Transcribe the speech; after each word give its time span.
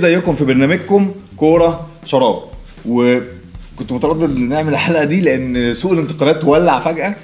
زيكم 0.00 0.34
في 0.34 0.44
برنامجكم 0.44 1.12
كورة 1.36 1.86
شراب. 2.04 2.38
وكنت 2.88 3.92
متردد 3.92 4.22
إن 4.22 4.48
نعمل 4.48 4.72
الحلقة 4.72 5.04
دي 5.04 5.20
لأن 5.20 5.74
سوق 5.74 5.92
الانتقالات 5.92 6.44
ولع 6.44 6.80
فجأة 6.80 7.14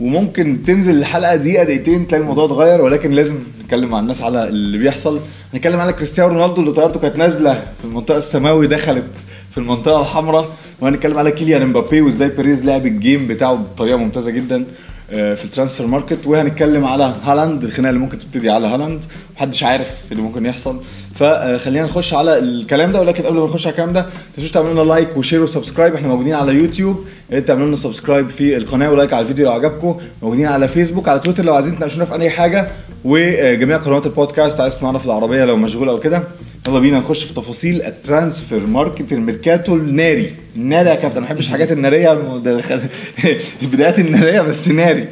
وممكن 0.00 0.58
تنزل 0.66 0.98
الحلقة 0.98 1.36
دقيقة 1.36 1.64
دقيقتين 1.64 2.08
تلاقي 2.08 2.22
الموضوع 2.22 2.44
اتغير 2.44 2.80
ولكن 2.80 3.10
لازم 3.10 3.38
نتكلم 3.64 3.90
مع 3.90 4.00
الناس 4.00 4.22
على 4.22 4.48
اللي 4.48 4.78
بيحصل. 4.78 5.20
نتكلم 5.54 5.80
على 5.80 5.92
كريستيانو 5.92 6.28
رونالدو 6.34 6.60
اللي 6.60 6.72
طيارته 6.72 7.00
كانت 7.00 7.16
نازلة 7.16 7.54
في 7.54 7.84
المنطقة 7.84 8.18
السماوي 8.18 8.66
دخلت 8.66 9.04
في 9.50 9.58
المنطقة 9.58 10.00
الحمراء. 10.00 10.48
وهنتكلم 10.80 11.18
على 11.18 11.30
كيليان 11.30 11.62
امبابي 11.62 12.00
وإزاي 12.00 12.28
بيريز 12.28 12.64
لعب 12.64 12.86
ال 12.86 12.94
game 12.94 13.26
بتاعه 13.26 13.54
بطريقة 13.54 13.96
ممتازة 13.96 14.30
جدا 14.30 14.64
آه، 15.10 15.34
في 15.34 15.44
ال 15.44 15.49
transfer 15.49 15.86
market. 15.86 16.26
وهنتكلم 16.26 16.84
على 16.84 17.14
هالاند 17.24 17.64
الخناقة 17.64 17.90
اللي 17.90 18.00
ممكن 18.00 18.18
تبتدي 18.18 18.50
على 18.50 18.66
هالاند. 18.66 19.00
محدش 19.36 19.62
عارف 19.62 19.90
اللي 20.12 20.22
ممكن 20.22 20.46
يحصل. 20.46 20.80
فخلينا 21.14 21.84
نخش 21.86 22.14
على 22.14 22.38
الكلام 22.38 22.92
ده 22.92 23.00
ولكن 23.00 23.22
قبل 23.24 23.38
ما 23.38 23.44
نخش 23.44 23.66
على 23.66 23.72
الكلام 23.72 23.92
ده 23.92 24.06
تنسوش 24.36 24.50
تعملوا 24.50 24.72
لنا 24.72 24.92
like 24.92 25.16
و 25.16 25.20
share 25.20 25.42
و 25.42 25.47
subscribe 25.47 25.94
إحنا 25.94 26.08
موجودين 26.08 26.34
على 26.34 26.52
يوتيوب 26.52 27.04
يا 27.30 27.36
ريت 27.36 27.48
تعملوا 27.48 27.66
لنا 27.66 27.76
subscribe 27.76 28.30
في 28.30 28.56
القناة 28.56 28.90
و 28.90 28.94
like 28.94 29.12
على 29.12 29.22
الفيديو 29.22 29.44
لو 29.44 29.52
عجبكم. 29.52 30.00
موجودين 30.22 30.46
على 30.46 30.68
فيسبوك 30.68 31.08
على 31.08 31.20
تويتر 31.20 31.44
لو 31.44 31.54
عايزين 31.54 31.76
تناقشونا 31.76 32.04
في 32.04 32.14
أي 32.14 32.30
حاجة. 32.30 32.68
وجميع 33.04 33.76
قنوات 33.76 34.06
البودكاست 34.06 34.60
عايز 34.60 34.76
تسمعنا 34.76 34.98
في 34.98 35.06
العربية 35.06 35.44
لو 35.44 35.56
مشغول 35.56 35.88
أو 35.88 36.00
كده. 36.00 36.22
يلا 36.68 36.78
بينا 36.78 36.98
نخش 36.98 37.24
في 37.24 37.34
تفاصيل 37.34 37.82
ال 37.82 37.91
transfer 37.91 38.66
market 38.66 39.12
الميركاتو 39.12 39.74
الناري. 39.74 40.32
الناري 40.56 40.90
يا 40.90 40.94
كابتن 40.94 41.20
ما 41.20 41.26
بحبش 41.26 41.46
الحاجات 41.46 41.72
النارية 41.72 42.12
البدايات 43.62 43.98
النارية 43.98 44.40
بس 44.40 44.68
ناري. 44.68 45.08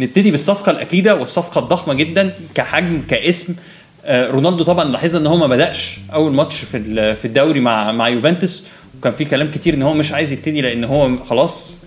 نبتدي 0.00 0.30
بالصفقة 0.30 0.70
الأكيدة 0.70 1.14
والصفقة 1.14 1.58
الضخمة 1.58 1.94
جدا 1.94 2.32
كحجم 2.54 3.02
كاسم. 3.08 3.54
رونالدو 4.08 4.64
طبعا 4.64 4.84
لاحظنا 4.84 5.20
إن 5.20 5.26
هو 5.26 5.36
ما 5.36 5.46
بدأش 5.46 5.98
أول 6.12 6.32
ماتش 6.32 6.56
في 6.56 7.14
في 7.16 7.24
الدوري 7.24 7.60
مع 7.60 7.92
مع 7.92 8.08
يوفنتوس. 8.08 8.64
وكان 8.98 9.12
في 9.12 9.24
كلام 9.24 9.50
كتير 9.50 9.74
إن 9.74 9.82
هو 9.82 9.94
مش 9.94 10.12
عايز 10.12 10.32
يبتدي 10.32 10.60
لأن 10.60 10.84
هو 10.84 11.16
خلاص 11.30 11.78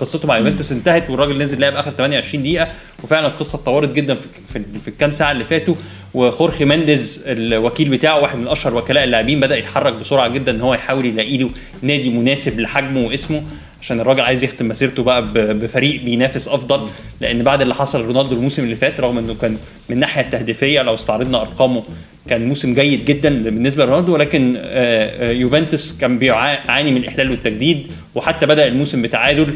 قصته 0.00 0.28
مع 0.28 0.38
يوفنتوس 0.38 0.72
انتهت 0.72 1.10
والراجل 1.10 1.38
نزل 1.38 1.60
لعب 1.60 1.74
آخر 1.74 1.90
28 1.90 2.42
دقيقة. 2.42 2.68
وفعلا 3.04 3.26
القصة 3.26 3.56
اتطورت 3.56 3.92
جدا 3.92 4.14
في 4.14 4.60
في, 4.82 4.88
الكام 4.88 5.12
ساعة 5.12 5.32
اللي 5.32 5.44
فاتوا. 5.44 5.74
وخورخي 6.14 6.64
مينديز 6.64 7.22
الوكيل 7.26 7.88
بتاعه 7.88 8.20
واحد 8.20 8.38
من 8.38 8.48
أشهر 8.48 8.74
وكلاء 8.74 9.04
اللاعبين 9.04 9.40
بدأ 9.40 9.56
يتحرك 9.56 9.92
بسرعة 9.92 10.28
جدا 10.28 10.52
إن 10.52 10.60
هو 10.60 10.74
يحاول 10.74 11.06
يلاقي 11.06 11.38
له 11.38 11.50
نادي 11.82 12.10
مناسب 12.10 12.60
لحجمه 12.60 13.06
واسمه. 13.06 13.42
عشان 13.82 14.00
الراجل 14.00 14.20
عايز 14.20 14.44
يختم 14.44 14.68
مسيرته 14.68 15.02
بقى 15.02 15.24
بفريق 15.34 16.02
بينافس 16.04 16.48
أفضل. 16.48 16.88
لأن 17.20 17.42
بعد 17.42 17.60
اللي 17.62 17.74
حصل 17.74 18.00
لرونالدو 18.02 18.34
الموسم 18.36 18.64
اللي 18.64 18.76
فات 18.76 19.00
رغم 19.00 19.18
إنه 19.18 19.34
كان 19.34 19.50
من 19.88 19.94
الناحية 19.94 20.22
التهديفية 20.22 20.82
لو 20.82 20.94
استعرضنا 20.94 21.40
أرقامه 21.40 21.82
كان 22.28 22.46
موسم 22.48 22.74
جيد 22.74 23.04
جدا 23.04 23.42
بالنسبة 23.42 23.84
لرونالدو. 23.86 24.14
ولكن 24.14 24.54
آه، 24.56 24.60
آه، 24.62 25.32
يوفنتوس 25.32 25.92
كان 25.98 26.18
بيعاني 26.18 26.90
من 26.90 26.96
الاحلال 26.96 27.30
والتجديد 27.30 27.86
وحتى 28.14 28.46
بدأ 28.46 28.66
الموسم 28.66 29.02
بتعادل 29.02 29.54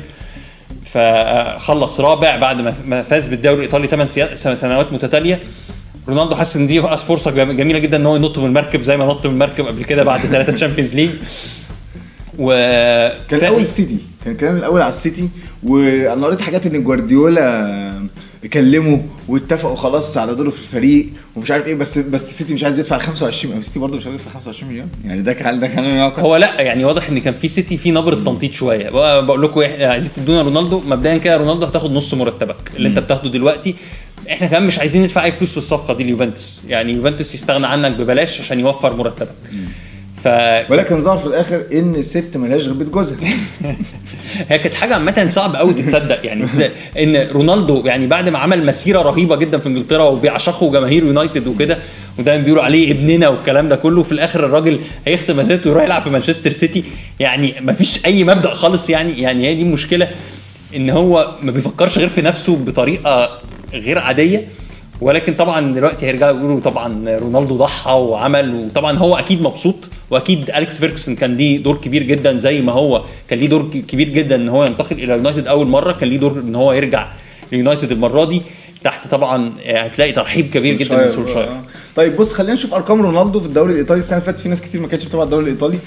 فخلص 0.85 2.01
رابع 2.01 2.37
بعد 2.37 2.61
ما- 2.87 3.03
فاز 3.03 3.27
بالدوري 3.27 3.57
الإيطالي 3.57 3.87
8 3.87 4.35
سنوات 4.55 4.93
متتالية. 4.93 5.41
رونالدو 6.09 6.35
حس 6.37 6.57
إن 6.57 6.67
دي 6.67 6.83
فرصة 6.83 7.31
جم- 7.31 7.53
جميلة 7.53 7.79
جدا 7.79 7.97
إن 7.97 8.07
هو 8.07 8.17
ينط 8.17 8.39
من 8.39 8.45
المركب 8.47 8.83
زي 8.83 8.97
ما 8.97 9.05
نط 9.07 9.27
من 9.27 9.33
المركب 9.33 9.67
قبل 9.67 9.85
كده 9.85 10.03
بعد 10.05 10.21
ثلاثة 10.21 10.53
Champions 10.53 10.95
League 10.95 11.11
و 12.39 12.51
كان 13.29 13.41
الأول 13.41 13.61
السيتي 13.61 13.99
كان 14.25 14.33
الكلام 14.33 14.57
الأول 14.57 14.83
على 14.83 14.91
السيتي 14.91 15.29
وأنا 15.63 16.27
قريت 16.27 16.41
حاجات 16.41 16.67
إن 16.67 16.85
جوارديولا 16.85 18.07
كلموا 18.53 18.99
واتفقوا 19.29 19.77
خلاص 19.77 20.17
على 20.17 20.35
دوره 20.35 20.51
في 20.51 20.59
الفريق 20.59 21.07
ومش 21.37 21.51
عارف 21.51 21.67
إيه 21.67 21.75
بس 21.75 21.99
بس 21.99 22.31
السيتي 22.31 22.55
مش 22.55 22.65
عايز 22.65 22.79
يدفع 22.79 22.97
ال 22.97 23.01
25 23.03 23.45
مليون 23.47 23.61
السيتي 23.61 23.79
برضه 23.79 23.97
مش 23.97 24.07
عايز 24.07 24.15
يدفع 24.15 24.31
25 24.31 24.73
مليون. 24.73 24.89
يعني 25.05 25.23
ده 25.23 25.33
كان 25.33 25.61
ده 25.61 25.67
كان. 25.67 26.13
هو 26.19 26.37
لأ 26.37 26.61
يعني 26.61 26.85
واضح 26.85 27.09
إن 27.09 27.19
كان 27.19 27.35
في 27.35 27.49
سيتي 27.49 27.77
في 27.77 27.91
نبرة 27.91 28.15
تنطيط 28.15 28.53
شوية. 28.53 28.91
بقول 29.21 29.43
لكم 29.43 29.61
إحنا 29.61 29.87
عايزين 29.87 30.11
تدونا 30.17 30.43
رونالدو. 30.43 30.81
مبدئيا 30.87 31.19
كده 31.19 31.37
رونالدو 31.37 31.67
هتاخد 31.67 31.93
نص 31.93 32.15
مرتبك 32.15 32.57
اللي 32.77 32.89
أنت 32.89 32.99
بتاخده 32.99 33.31
دلوقتي. 33.31 33.75
إحنا 34.31 34.47
كمان 34.47 34.67
مش 34.67 34.79
عايزين 34.79 35.03
ندفع 35.03 35.25
أي 35.25 35.33
فلوس 35.33 35.51
في 35.51 35.57
الصفقة 35.57 35.95
دي 35.95 36.05
ليوفنتوس. 36.05 36.63
يعني 36.69 36.93
يوفنتوس 36.93 37.35
يستغنى 37.35 37.67
عنك 37.67 37.93
ببلاش 37.93 38.41
عشان 38.41 38.61
يوفر 38.61 38.97
مرتبك. 38.97 39.35
ف 40.27 40.71
ولكن 40.71 41.01
ظهر 41.01 41.19
في 41.19 41.27
الآخر 41.27 41.63
إن 41.73 41.95
الست 41.95 42.37
ملهاش 42.37 42.63
غير 42.63 42.73
بيت 42.73 42.89
جوزها. 42.89 43.17
هي 44.49 44.59
كانت 44.59 44.75
حاجة 44.75 44.95
عامة 44.95 45.27
صعب 45.29 45.57
قوي 45.57 45.75
تتصدق. 45.75 46.27
يعني 46.27 46.45
إن 46.99 47.29
رونالدو 47.33 47.83
يعني 47.87 48.07
بعد 48.07 48.29
ما 48.29 48.39
عمل 48.39 48.67
مسيرة 48.67 49.03
رهيبة 49.03 49.37
جدا 49.37 49.59
في 49.59 49.69
إنجلترا 49.69 50.05
وبيعشقه 50.05 50.71
جماهير 50.73 51.05
يونايتد 51.05 51.47
وكده 51.47 51.79
ودايما 52.19 52.45
بيقولوا 52.45 52.65
عليه 52.65 52.93
ابننا 52.93 53.29
والكلام 53.29 53.69
ده 53.69 53.77
كله 53.77 54.03
في 54.03 54.13
الآخر 54.13 54.45
الراجل 54.45 54.79
هيختم 55.07 55.37
مسيرته 55.37 55.71
ويروح 55.71 55.85
يلعب 55.85 56.03
في 56.03 56.11
مانشستر 56.11 56.51
سيتي. 56.51 56.85
يعني 57.21 57.55
ما 57.61 57.73
فيش 57.73 58.07
أي 58.07 58.25
مبدأ 58.25 58.55
خالص 58.55 58.91
يعني. 58.91 59.21
يعني 59.21 59.49
هي 59.49 59.55
دي 59.55 59.63
المشكلة 59.63 60.09
إن 60.77 60.91
هو 60.91 61.35
ما 61.43 61.53
بيفكرش 61.53 61.99
غير 61.99 62.09
في 62.09 62.23
نفسه 62.23 62.57
بطريقة 62.57 63.41
غير 63.73 63.99
عادية. 63.99 64.45
ولكن 65.01 65.35
طبعا 65.35 65.73
دلوقتي 65.73 66.07
هيرجعوا 66.07 66.39
يقولوا 66.39 66.61
طبعا 66.61 67.19
رونالدو 67.19 67.57
ضحى 67.57 67.93
وعمل 67.93 68.55
وطبعا 68.55 68.99
هو 68.99 69.17
أكيد 69.17 69.43
مبسوط 69.43 69.75
وأكيد 70.11 70.51
أليكس 70.51 70.79
فيرجسون 70.79 71.15
كان 71.17 71.37
ليه 71.37 71.63
دور 71.63 71.77
كبير 71.77 72.03
جدا 72.03 72.37
زي 72.37 72.61
ما 72.63 72.73
هو 72.73 73.03
كان 73.29 73.39
ليه 73.39 73.49
دور 73.49 73.71
كبير 73.89 74.09
جدا 74.09 74.37
إن 74.37 74.49
هو 74.49 74.65
ينتقل 74.65 74.97
إلى 75.03 75.13
يونايتد 75.13 75.47
أول 75.47 75.67
مرة 75.67 75.93
كان 75.93 76.09
ليه 76.09 76.19
دور 76.19 76.33
إن 76.39 76.55
هو 76.55 76.73
يرجع 76.73 77.09
ليونايتد 77.53 77.93
المرة 77.93 78.25
دي. 78.25 78.43
تحت 78.85 79.09
طبعا 79.11 79.53
هتلاقي 79.67 80.13
ترحيب 80.13 80.47
كبير 80.55 80.75
جدا 80.75 80.97
من 81.03 81.09
سولشاير 81.09 81.49
آه. 81.49 81.61
طيب 81.97 82.17
بص 82.17 82.33
خلينا 82.33 82.55
نشوف 82.55 82.75
أرقام 82.75 83.03
رونالدو 83.03 83.41
في 83.41 83.47
الدوري 83.47 83.73
الإيطالي. 83.73 83.99
السنة 84.01 84.19
اللي 84.19 84.27
فاتت 84.27 84.39
في 84.39 84.49
ناس 84.49 84.61
كتير 84.61 84.81
ما 84.81 84.89
كانتش 84.89 85.05
بتتابع 85.05 85.23
الدوري 85.23 85.45
الإيطالي. 85.45 85.79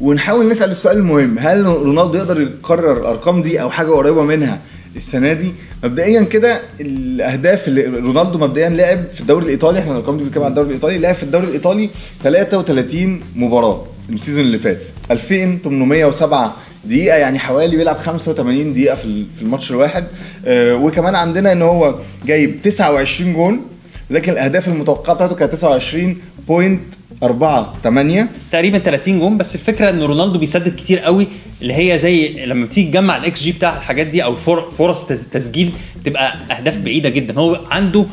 ونحاول 0.00 0.48
نسأل 0.48 0.70
السؤال 0.70 0.96
المهم 0.96 1.38
هل 1.38 1.66
رونالدو 1.66 2.14
يقدر 2.18 2.40
يكرر 2.40 3.00
الأرقام 3.00 3.42
دي 3.42 3.62
أو 3.62 3.70
حاجة 3.70 3.90
قريبة 3.90 4.22
منها؟ 4.22 4.60
السنة 4.96 5.32
دي. 5.32 5.52
مبدئيا 5.84 6.22
كده 6.22 6.60
الأهداف 6.80 7.68
اللي 7.68 7.84
رونالدو 7.86 8.38
مبدئيا 8.38 8.68
لعب 8.68 9.04
في 9.14 9.20
الدوري 9.20 9.44
الإيطالي 9.44 9.78
إحنا 9.78 9.92
الأرقام 9.92 10.16
دي 10.18 10.24
بنتكلم 10.24 10.42
عن 10.42 10.50
الدوري 10.50 10.68
الإيطالي 10.68 10.98
لعب 10.98 11.14
في 11.14 11.22
الدوري 11.22 11.46
الإيطالي 11.46 11.90
33 12.22 13.20
مباراة 13.36 13.84
ال 14.10 14.14
season 14.14 14.40
اللي 14.40 14.58
فات. 14.58 14.78
2807 15.10 16.56
دقيقة 16.84 17.16
يعني 17.16 17.38
حوالي 17.38 17.76
بيلعب 17.76 17.96
85 17.96 18.72
دقيقة 18.72 18.94
في 18.96 19.04
ال- 19.04 19.26
في 19.36 19.42
الماتش 19.42 19.70
الواحد. 19.70 20.04
آه 20.46 20.74
وكمان 20.74 21.14
عندنا 21.14 21.52
إن 21.52 21.62
هو 21.62 21.94
جايب 22.26 22.62
29 22.62 23.32
جون 23.32 23.60
لكن 24.10 24.32
الأهداف 24.32 24.68
المتوقعة 24.68 25.14
بتاعته 25.16 25.34
كانت 25.34 25.52
29.48 27.24 28.26
تقريبا 28.52 28.78
30 28.78 29.18
جون 29.18 29.36
بس 29.38 29.54
الفكرة 29.54 29.90
إن 29.90 30.02
رونالدو 30.02 30.38
بيسدد 30.38 30.76
كتير 30.76 30.98
قوي 30.98 31.26
اللي 31.62 31.74
هي 31.74 31.98
زي 31.98 32.46
لما 32.46 32.66
بتيجي 32.66 32.90
تجمع 32.90 33.16
الاكس 33.16 33.42
جي 33.42 33.52
بتاع 33.52 33.76
الحاجات 33.76 34.06
دي 34.06 34.24
أو 34.24 34.36
فرص 34.70 35.06
تسجيل 35.06 35.72
بتبقى 36.02 36.34
أهداف 36.58 36.78
بعيدة 36.78 37.08
جدا. 37.08 37.38
هو 37.38 37.60
عنده 37.70 38.06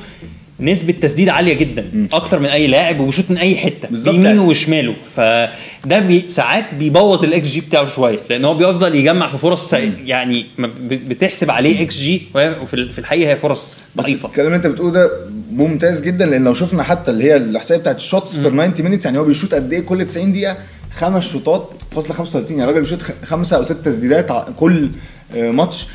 نسبة 0.60 0.94
تسديد 1.02 1.30
عالية 1.30 1.54
جدا 1.54 2.08
أكتر 2.14 2.40
من 2.40 2.46
أي 2.46 2.68
لاعب 2.68 3.00
وبيشوط 3.00 3.26
من 3.30 3.38
أي 3.38 3.74
بيمينه 3.92 4.26
يعني. 4.28 4.40
وشماله. 4.40 4.96
فده 5.16 6.00
بي 6.00 6.26
ساعات 6.30 6.74
بيبوظ 6.74 7.24
الاكس 7.24 7.48
جي 7.48 7.62
بتاعه 7.62 7.86
شوية 7.86 8.20
لأن 8.30 8.46
هو 8.46 8.54
بيفضل 8.54 8.96
يجمع 8.96 9.30
في 9.30 9.38
فرص 9.38 9.74
يعني 10.06 10.46
بتحسب 10.82 11.52
عليه 11.52 11.82
إكس 11.82 11.98
جي 11.98 12.22
وفي 12.36 12.74
ال- 12.74 12.94
في 12.94 13.00
الحقيقة 13.00 13.32
هي 13.32 13.36
فرص 13.36 13.76
بس 13.96 14.04
ضعيفة. 14.06 14.28
الكلام 14.30 14.48
اللي 14.48 14.58
أنت 14.58 14.68
بتقوله 14.68 14.92
ده 14.94 15.12
ممتاز 15.52 16.02
جدا 16.02 16.26
لأن 16.26 16.44
لو 16.44 16.54
شفنا 16.54 16.84
حتى 16.84 17.12
اللي 17.12 17.24
هي 17.24 17.36
الإحصائية 17.36 17.82
بتاعت 17.82 17.96
ال 17.98 18.04
shots 18.04 18.36
per 18.36 18.50
90 18.52 18.74
minutes 18.90 19.06
يعني 19.06 19.18
هو 19.18 19.24
بيشوط 19.24 19.54
قد 19.54 19.74
إيه 19.74 19.80
كل 19.82 20.06
90 20.06 20.32
دقيقة؟ 20.34 20.58
خمس 20.96 21.32
شوتات 21.32 21.70
فاصلة 21.96 22.14
35 22.14 22.58
يعني 22.60 22.72
الراجل 22.72 22.82
بيشوط 22.86 23.00
خمسة 23.26 23.58
أو 23.58 23.64
ست 23.64 23.72
تسديدات 23.86 24.30
كل 24.60 24.90
آه، 25.36 25.52
ماتش. 25.52 25.86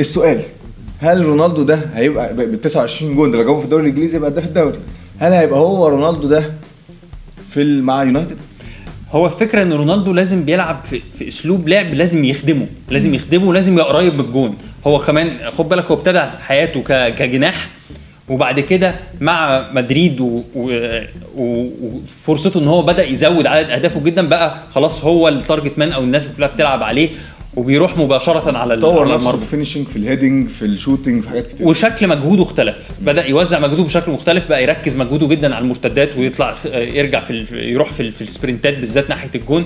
السؤال 0.00 0.40
هل 1.00 1.24
رونالدو 1.24 1.62
ده 1.62 1.80
هيبقى 1.94 2.34
بال 2.34 2.60
29 2.60 3.14
جون 3.16 3.30
ده 3.30 3.38
لو 3.38 3.44
جابه 3.44 3.58
في 3.58 3.64
الدوري 3.64 3.82
الإنجليزي 3.82 4.16
يبقى 4.16 4.30
هداف 4.30 4.44
الدوري. 4.44 4.78
هل 5.18 5.32
هيبقى 5.32 5.58
هو 5.58 5.88
رونالدو 5.88 6.28
ده 6.28 6.50
في 7.50 7.64
مع 7.80 8.02
يونايتد؟ 8.02 8.36
هو 9.10 9.26
الفكرة 9.26 9.62
إن 9.62 9.72
رونالدو 9.72 10.12
لازم 10.12 10.44
بيلعب 10.44 10.80
في, 10.90 11.00
في 11.18 11.28
أسلوب 11.28 11.68
لعب 11.68 11.94
لازم 11.94 12.24
يخدمه 12.24 12.66
لازم 12.90 13.14
يخدمه 13.14 13.52
لازم 13.54 13.72
يبقى 13.72 13.84
قريب 13.86 14.14
من 14.14 14.20
الجون. 14.20 14.56
هو 14.86 14.98
كمان 14.98 15.30
خد 15.58 15.68
بالك 15.68 15.84
هو 15.84 15.94
ابتدى 15.94 16.20
حياته 16.20 16.80
كجناح 17.10 17.68
وبعد 18.28 18.60
كده 18.60 18.94
مع 19.20 19.66
مدريد 19.72 20.20
وفرصته 21.36 22.60
إن 22.60 22.68
هو 22.68 22.82
بدأ 22.82 23.04
يزود 23.04 23.46
عدد 23.46 23.70
أهدافه 23.70 24.00
جدا 24.00 24.28
بقى 24.28 24.56
خلاص 24.74 25.04
هو 25.04 25.28
ال 25.28 25.35
target 25.35 25.78
man 25.78 25.92
أو 25.92 26.02
الناس 26.02 26.26
كلها 26.36 26.48
بتلعب 26.48 26.82
عليه. 26.82 27.08
وبيروح 27.56 27.96
مباشرة 27.96 28.58
على 28.58 28.76
طور 28.80 29.14
نفسه 29.14 29.30
في 29.30 29.36
ال 29.42 29.46
finishing 29.46 29.86
في 29.86 29.96
ال 29.96 30.03
heading 30.03 30.48
في 30.48 30.64
ال 30.64 30.70
shooting 30.70 31.22
في 31.22 31.28
حاجات 31.28 31.46
كتير. 31.46 31.66
وشكل 31.68 32.08
مجهوده 32.08 32.42
اختلف. 32.42 32.76
بدأ 33.00 33.26
يوزع 33.26 33.58
مجهوده 33.60 33.82
بشكل 33.82 34.12
مختلف 34.12 34.48
بقى 34.48 34.62
يركز 34.62 34.96
مجهوده 34.96 35.26
جدا 35.26 35.54
على 35.54 35.62
المرتدات 35.62 36.16
ويطلع 36.18 36.54
يرجع 36.74 37.20
في 37.20 37.46
يروح 37.52 37.92
في, 37.92 38.10
في 38.10 38.22
السبرنتات 38.22 38.78
بالذات 38.78 39.08
ناحية 39.08 39.30
الجون. 39.34 39.64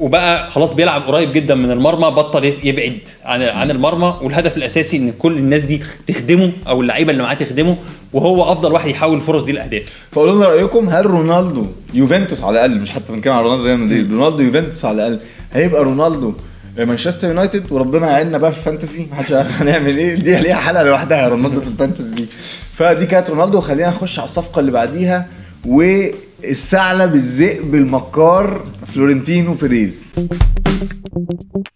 وبقى 0.00 0.50
خلاص 0.50 0.72
بيلعب 0.74 1.02
قريب 1.02 1.32
جدا 1.32 1.54
من 1.54 1.70
المرمى 1.70 2.10
بطل 2.10 2.44
يبعد 2.44 2.98
عن 3.24 3.42
عن 3.42 3.70
المرمى. 3.70 4.14
والهدف 4.22 4.56
الأساسي 4.56 4.96
إن 4.96 5.12
كل 5.18 5.32
الناس 5.32 5.60
دي 5.60 5.80
تخدمه 6.06 6.52
أو 6.68 6.80
اللعيبة 6.80 7.12
اللي 7.12 7.22
معاه 7.22 7.34
تخدمه 7.34 7.76
وهو 8.12 8.52
أفضل 8.52 8.72
واحد 8.72 8.88
يحول 8.88 9.16
الفرص 9.16 9.44
دي 9.44 9.52
لأهداف. 9.52 9.82
فقولوا 10.12 10.34
لنا 10.34 10.46
رأيكم 10.46 10.88
هل 10.88 11.06
رونالدو 11.06 11.66
يوفنتوس 11.94 12.40
على 12.40 12.50
الأقل 12.64 12.80
مش 12.80 12.90
حتى 12.90 13.12
بنتكلم 13.12 13.32
على 13.32 13.42
رونالدو 13.46 13.64
ريال 13.66 13.78
مدريد 13.80 14.12
رونالدو 14.12 14.42
يوفنتوس 14.42 14.84
على 14.84 14.96
الأقل 15.06 15.20
هيبقى 15.52 15.84
رونالدو 15.84 16.34
مانشستر 16.78 17.28
يونايتد 17.28 17.72
وربنا 17.72 18.10
يعيننا 18.10 18.38
بقى 18.38 18.52
في 18.52 18.58
الفانتسي. 18.58 19.06
محدش 19.12 19.32
عارف 19.32 19.62
هنعمل 19.62 19.96
إيه. 19.98 20.14
دي 20.14 20.36
ليها 20.36 20.56
حلقة 20.56 20.82
لوحدها 20.82 21.28
رونالدو 21.28 21.60
في 21.60 21.66
الفانتسي 21.66 22.10
دي. 22.10 22.26
فدي 22.74 23.06
كانت 23.06 23.30
رونالدو. 23.30 23.60
خلينا 23.60 23.88
نخش 23.88 24.18
على 24.18 24.28
الصفقة 24.28 24.60
اللي 24.60 24.72
بعديها 24.72 25.26
والثعلب 25.64 27.14
الذئب 27.14 27.74
المكار 27.74 28.64
فلورنتينو 28.94 29.54
بيريز. 29.54 30.14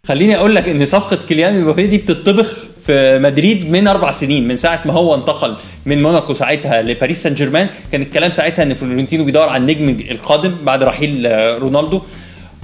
خليني 0.06 0.36
أقول 0.36 0.54
لك 0.54 0.68
إن 0.68 0.86
صفقة 0.86 1.18
كيليان 1.28 1.62
مبابي 1.62 1.86
دي 1.86 1.98
بتطبخ 1.98 2.56
في 2.86 3.18
مدريد 3.18 3.70
من 3.70 3.88
أربع 3.88 4.10
سنين 4.10 4.48
من 4.48 4.56
ساعة 4.56 4.82
ما 4.84 4.92
هو 4.92 5.14
انتقل 5.14 5.56
من 5.86 6.02
موناكو 6.02 6.34
ساعتها 6.34 6.82
لباريس 6.82 7.22
سان 7.22 7.34
جيرمان. 7.34 7.68
كان 7.92 8.02
الكلام 8.02 8.30
ساعتها 8.30 8.62
إن 8.62 8.74
فلورنتينو 8.74 9.24
بيدور 9.24 9.48
على 9.48 9.60
النجم 9.60 9.88
القادم 10.10 10.54
بعد 10.64 10.82
رحيل 10.82 11.28
رونالدو. 11.62 12.02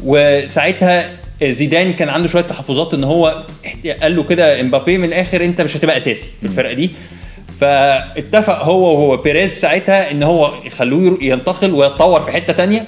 وساعتها 0.05 1.11
زيدان 1.51 1.93
كان 1.93 2.09
عنده 2.09 2.29
شوية 2.29 2.43
تحفظات 2.43 2.95
إن 2.95 3.05
هو 3.05 3.43
قال 4.03 4.17
له 4.17 4.23
كده 4.23 4.61
إمبابي 4.61 4.99
من 4.99 5.05
الآخر 5.05 5.45
أنت 5.45 5.61
مش 5.61 5.77
هتبقى 5.77 5.97
أساسي 5.97 6.27
في 6.41 6.47
الفرقة 6.47 6.73
دي. 6.73 6.91
فاتفق 7.61 8.63
هو 8.65 8.83
وهو 8.95 9.17
بيريز 9.17 9.53
ساعتها 9.53 10.11
إن 10.11 10.23
هو 10.23 10.51
يخلوه 10.65 11.19
ينتقل 11.23 11.73
ويتطور 11.73 12.21
في 12.23 12.33
حتة 12.33 12.53
تانية 12.53 12.85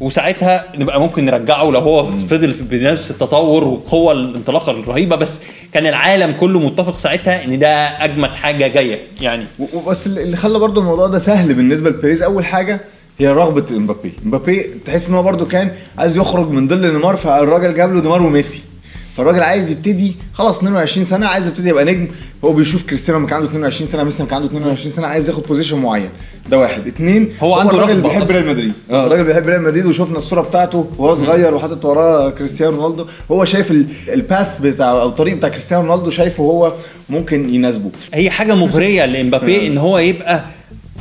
وساعتها 0.00 0.64
نبقى 0.78 1.00
ممكن 1.00 1.24
نرجعه 1.24 1.64
لو 1.70 1.80
هو 1.80 2.04
فضل 2.30 2.52
بنفس 2.52 3.10
التطور 3.10 3.64
والقوه 3.64 4.12
الانطلاقة 4.12 4.72
الرهيبة 4.72 5.16
بس 5.16 5.40
كان 5.72 5.86
العالم 5.86 6.32
كله 6.32 6.58
متفق 6.58 6.98
ساعتها 6.98 7.44
إن 7.44 7.58
ده 7.58 7.68
أجمد 8.04 8.30
حاجة 8.34 8.66
جاية 8.66 8.98
يعني. 9.20 9.44
بس 9.86 10.06
اللي 10.06 10.36
خلى 10.36 10.58
برضو 10.58 10.80
الموضوع 10.80 11.06
ده 11.06 11.18
سهل 11.18 11.54
بالنسبة 11.54 11.90
لبيريز 11.90 12.22
أول 12.22 12.44
حاجة 12.44 12.80
هي 13.18 13.28
رغبة 13.28 13.76
امبابي. 13.76 14.12
امبابي 14.24 14.66
تحس 14.86 15.08
إن 15.08 15.14
هو 15.14 15.22
برده 15.22 15.44
كان 15.44 15.70
عايز 15.98 16.16
يخرج 16.16 16.50
من 16.50 16.68
ظل 16.68 16.92
نيمار 16.92 17.16
فالراجل 17.16 17.74
جاب 17.74 17.94
له 17.94 18.00
نيمار 18.02 18.22
وميسي. 18.22 18.60
فالراجل 19.16 19.42
عايز 19.42 19.70
يبتدي 19.70 20.16
خلاص 20.32 20.56
22 20.56 21.04
سنة 21.06 21.26
عايز 21.26 21.46
يبتدي 21.46 21.68
يبقى 21.68 21.84
نجم. 21.84 22.08
هو 22.44 22.52
بيشوف 22.52 22.86
كريستيانو 22.86 23.26
كان 23.26 23.36
عنده 23.36 23.48
22 23.48 23.90
سنة 23.90 24.04
ميسي 24.04 24.26
كان 24.26 24.34
عنده 24.34 24.46
22 24.46 24.90
سنة 24.90 25.06
عايز 25.06 25.28
ياخد 25.28 25.42
position 25.42 25.78
معين. 25.78 26.08
ده 26.50 26.58
واحد. 26.58 26.86
اثنين 26.86 27.28
هو 27.42 27.54
عنده 27.54 27.78
راجل 27.78 28.00
بيحب 28.00 28.30
ريال 28.30 28.46
مدريد. 28.46 28.72
آه 28.90 29.06
راجل 29.06 29.24
بيحب 29.24 29.46
ريال 29.48 29.62
مدريد 29.62 29.86
وشفنا 29.86 30.18
الصورة 30.18 30.40
بتاعته 30.40 30.86
وهو 30.98 31.14
صغير 31.14 31.54
وحاطط 31.54 31.84
وراه 31.84 32.30
كريستيانو 32.30 32.76
رونالدو. 32.76 33.06
هو 33.30 33.44
شايف 33.44 33.70
ال 34.08 34.18
path 34.18 34.60
بتاع 34.60 34.90
أو 34.90 35.08
الطريق 35.08 35.36
بتاع 35.36 35.48
كريستيانو 35.48 35.86
رونالدو 35.86 36.10
شايفه 36.10 36.42
هو 36.42 36.72
ممكن 37.10 37.54
يناسبه. 37.54 37.90
هي 38.14 38.30
حاجة 38.30 38.54
مغريه 38.54 39.04
لإمبابي 39.04 39.66
إن 39.66 39.78
هو 39.78 39.98
يبقى 39.98 40.44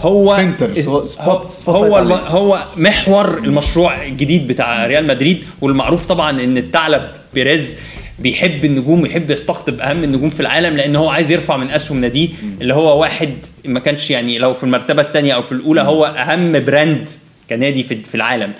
هو 0.02 0.38
center 0.38 0.74
spot 0.74 1.08
spot 1.08 1.50
هو. 1.70 1.98
هو 2.28 2.64
محور 2.78 3.38
المشروع 3.38 4.04
الجديد 4.06 4.48
بتاع 4.48 4.86
ريال 4.88 5.08
مدريد 5.08 5.44
والمعروف 5.62 6.06
طبعا 6.06 6.44
إن 6.44 6.58
الثعلب 6.58 7.02
بيريز 7.34 7.76
بيحب 8.20 8.66
النجوم 8.66 9.02
ويحب 9.02 9.32
يستقطب 9.32 9.80
أهم 9.80 10.04
النجوم 10.04 10.30
في 10.30 10.40
العالم 10.40 10.78
لأن 10.78 10.96
هو 10.96 11.10
عايز 11.10 11.32
يرفع 11.32 11.58
من 11.58 11.70
أسهم 11.70 12.02
ناديه 12.02 12.30
اللي 12.62 12.74
هو 12.74 13.02
واحد 13.02 13.30
ما 13.66 13.80
كانش 13.80 14.12
يعني 14.12 14.38
لو 14.38 14.54
في 14.54 14.64
المرتبة 14.64 15.02
الثانية 15.02 15.34
أو 15.36 15.42
في 15.42 15.52
الأولى 15.52 15.82
هو 15.82 16.06
أهم 16.06 16.66
brand 16.66 17.10
كنادي 17.50 17.84
في 17.84 17.96
في 17.96 18.16
العالم 18.16 18.52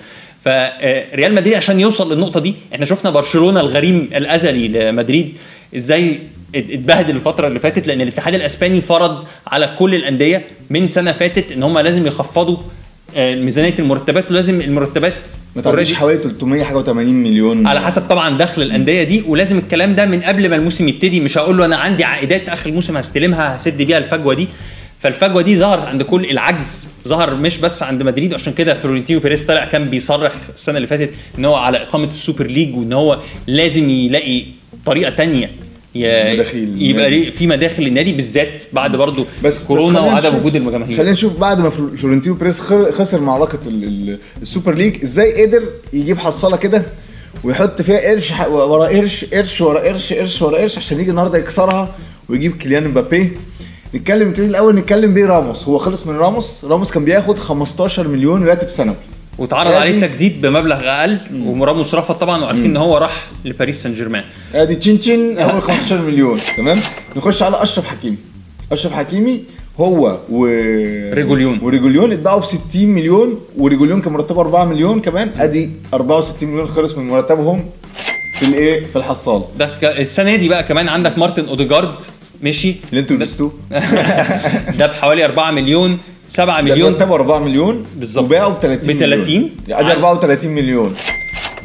فريال 0.44 1.34
مدريد 1.34 1.54
عشان 1.54 1.80
يوصل 1.80 2.12
للنقطة 2.12 2.40
دي 2.40 2.54
إحنا 2.74 2.86
شفنا 2.86 3.10
برشلونة 3.10 3.60
الغريم 3.60 4.08
الأزلي 4.14 4.68
لمدريد 4.68 5.34
إزاي 5.76 6.18
اتبهدل 6.54 7.16
الفترة 7.16 7.48
اللي 7.48 7.58
فاتت 7.58 7.86
لأن 7.86 8.00
الاتحاد 8.00 8.34
الأسباني 8.34 8.80
فرض 8.80 9.24
على 9.46 9.74
كل 9.78 9.94
الأندية 9.94 10.42
من 10.70 10.88
سنة 10.88 11.12
فاتت 11.12 11.52
إن 11.52 11.62
هم 11.62 11.78
لازم 11.78 12.06
يخفضوا 12.06 12.56
ميزانية 13.16 13.74
المرتبات 13.78 14.30
ولازم 14.30 14.60
المرتبات 14.60 15.14
ما 15.56 15.62
تعديش 15.62 15.92
حوالي 15.94 16.18
300 16.18 16.64
حاجة 16.64 16.84
و80 16.84 16.88
مليون. 16.88 17.66
على 17.66 17.80
حسب 17.80 18.02
طبعا 18.02 18.38
دخل 18.38 18.62
الأندية 18.62 19.02
دي 19.02 19.24
ولازم 19.26 19.58
الكلام 19.58 19.94
ده 19.94 20.06
من 20.06 20.20
قبل 20.22 20.50
ما 20.50 20.56
الموسم 20.56 20.88
يبتدي. 20.88 21.20
مش 21.20 21.38
هقول 21.38 21.58
له 21.58 21.64
أنا 21.64 21.76
عندي 21.76 22.04
عائدات 22.04 22.48
آخر 22.48 22.68
الموسم 22.70 22.96
هستلمها 22.96 23.56
هسد 23.56 23.82
بيها 23.82 23.98
الفجوة 23.98 24.34
دي. 24.34 24.48
فالفجوة 25.00 25.42
دي 25.42 25.58
ظهرت 25.58 25.86
عند 25.86 26.02
كل 26.02 26.24
العجز 26.30 26.88
ظهر 27.08 27.34
مش 27.34 27.58
بس 27.58 27.82
عند 27.82 28.02
مدريد 28.02 28.34
عشان 28.34 28.52
كده 28.52 28.74
فلورنتينو 28.74 29.20
بيريز 29.20 29.44
طلع 29.44 29.64
كان 29.64 29.90
بيصرخ 29.90 30.34
السنة 30.54 30.76
اللي 30.76 30.86
فاتت 30.88 31.10
إن 31.38 31.44
هو 31.44 31.54
على 31.54 31.82
إقامة 31.82 32.06
ال 32.06 32.13
Super 32.13 32.46
League 32.46 32.76
وإن 32.76 32.92
هو 32.92 33.18
لازم 33.46 33.88
يلاقي 33.90 34.44
طريقة 34.86 35.10
تانية. 35.10 35.50
يبقى 35.94 37.32
في 37.32 37.46
مداخل 37.46 37.82
للنادي 37.82 38.12
بالذات 38.12 38.48
بعد 38.72 38.96
برضه 38.96 39.26
بس 39.44 39.64
كورونا 39.64 40.00
بس 40.00 40.24
وعدم 40.24 40.36
وجود 40.38 40.56
المجاميع. 40.56 40.86
خلينا 40.96 41.12
نشوف 41.12 41.38
بعد 41.40 41.58
ما 41.60 41.70
فلورنتينو 41.70 42.34
بيريز 42.34 42.60
خسر 42.90 43.20
معركة 43.20 43.58
ال 44.42 44.47
Super 44.47 44.74
League 44.74 45.02
إزاي 45.04 45.46
قدر 45.46 45.62
يجيب 45.92 46.18
حصالة 46.18 46.56
كده 46.56 46.82
ويحط 47.44 47.82
فيها 47.82 48.10
قرش 48.10 48.32
ورا 48.50 48.86
قرش 48.86 49.24
قرش 49.24 49.60
ورا 49.60 49.80
قرش 49.80 50.12
قرش 50.12 50.42
ورا 50.42 50.58
قرش 50.58 50.78
عشان 50.78 51.00
يجي 51.00 51.10
النهارده 51.10 51.38
يكسرها 51.38 51.94
ويجيب 52.28 52.56
كيليان 52.56 52.84
امبابي 52.84 53.32
نتكلم 53.94 54.28
نبتدي 54.28 54.46
الأول 54.46 54.74
نتكلم 54.74 55.14
بإيه 55.14 55.26
راموس. 55.26 55.64
هو 55.64 55.78
خلص 55.78 56.06
من 56.06 56.16
راموس. 56.16 56.64
راموس 56.64 56.90
كان 56.90 57.04
بياخد 57.04 57.38
15 57.38 58.08
مليون 58.08 58.44
راتب 58.44 58.68
سنوي. 58.70 58.94
واتعرض 59.38 59.72
عليه 59.72 59.90
التجديد 59.90 60.40
بمبلغ 60.40 60.88
أقل 60.88 61.18
وراموس 61.46 61.94
رفض 61.94 62.14
طبعا 62.14 62.42
وعارفين 62.42 62.64
إن 62.64 62.76
هو 62.76 62.96
راح 62.98 63.26
لباريس 63.44 63.82
سان 63.82 63.94
جيرمان. 63.94 64.24
أدي 64.54 64.74
تشين 64.74 65.00
تشين 65.00 65.38
أول 65.38 65.62
15 65.62 66.02
مليون 66.02 66.38
تمام؟ 66.56 66.78
نخش 67.16 67.42
على 67.42 67.62
أشرف 67.62 67.86
حكيمي. 67.86 68.16
أشرف 68.72 68.92
حكيمي 68.92 69.42
هو 69.80 70.18
و 70.30 70.44
ريجيلون. 71.12 71.58
وريجيلون 71.62 72.12
اتباعوا 72.12 72.40
ب 72.40 72.44
60 72.44 72.60
مليون 72.74 73.40
وريجيلون 73.58 74.02
كان 74.02 74.12
مرتبه 74.12 74.40
4 74.40 74.64
مليون 74.64 75.00
كمان. 75.00 75.30
أدي 75.38 75.70
64 75.94 76.48
مليون 76.48 76.68
خلص 76.68 76.92
من 76.94 77.08
مرتبهم 77.08 77.64
في 78.34 78.42
الإيه؟ 78.44 78.86
في 78.86 78.96
الحصاله 78.96 79.44
ده 79.58 79.68
السنة 80.00 80.36
دي 80.36 80.48
بقى 80.48 80.62
كمان 80.64 80.88
عندك 80.88 81.18
مارتن 81.18 81.44
أوديجارد 81.48 81.94
مشي 82.42 82.76
اللي 82.90 83.00
أنتوا 83.00 83.16
لبستوه. 83.16 83.52
ده 84.78 84.86
بحوالي 84.86 85.24
4 85.24 85.50
مليون. 85.50 85.98
7 86.28 86.60
مليون. 86.60 86.92
مرتبه 86.92 87.14
4 87.14 87.38
مليون 87.38 87.86
بالظبط. 87.96 88.24
وباعوا 88.24 88.52
ب 88.52 88.60
30 88.62 88.96
ب 88.96 89.00
30 89.00 89.50
يعني 89.68 89.92
34 89.92 90.50
مليون. 90.50 90.94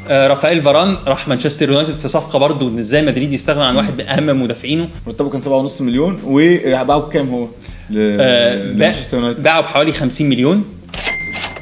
آه 0.10 0.28
رافائيل 0.28 0.62
فاران 0.62 0.98
راح 1.08 1.28
مانشستر 1.28 1.70
يونايتد 1.70 2.00
في 2.00 2.08
صفقة 2.08 2.40
برضه 2.40 2.68
إن 2.68 2.80
إزاي 2.80 3.02
مدريد 3.02 3.34
يستغنى 3.34 3.64
عن 3.64 3.76
واحد 3.76 4.02
من 4.02 4.08
اهم 4.08 4.42
مدافعينه. 4.42 4.90
مرتبه 5.08 5.30
كان 5.30 5.42
7.5 5.42 5.82
مليون 5.82 6.20
وباعوا 6.26 7.02
بكام 7.02 7.30
هو؟ 7.30 7.48
لمانشستر 7.90 9.18
يونايتد. 9.18 9.44
باعوا 9.44 9.62
بحوالي 9.62 9.94
50 9.94 10.30
مليون. 10.30 10.66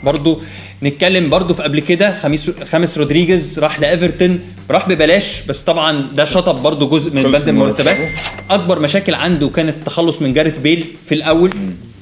برضه 0.04 0.42
نتكلم 0.84 1.30
برضه 1.30 1.54
في 1.54 1.64
قبل 1.64 1.80
كده 1.80 2.18
خميس 2.18 2.52
خامس 2.72 2.98
رودريجيز 2.98 3.60
راح 3.60 3.80
لإيفرتون. 3.80 4.40
راح 4.72 4.90
ببلاش 4.90 5.42
بس 5.42 5.62
طبعا 5.62 6.08
ده 6.16 6.26
شطب 6.26 6.56
برضه 6.56 6.90
جزء 6.90 7.16
من 7.16 7.24
بند 7.24 7.48
المرتبات 7.48 7.98
أكبر 8.50 8.80
مشاكل 8.80 9.14
عنده 9.14 9.50
كانت 9.50 9.78
التخلص 9.78 10.22
من 10.22 10.34
جاريث 10.34 10.58
بيل 10.58 10.86
في 11.10 11.16
الأول. 11.16 11.54